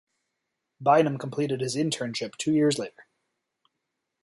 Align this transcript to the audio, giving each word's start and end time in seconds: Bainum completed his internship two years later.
Bainum 0.83 1.19
completed 1.19 1.61
his 1.61 1.75
internship 1.75 2.35
two 2.37 2.51
years 2.53 2.79
later. 2.79 3.05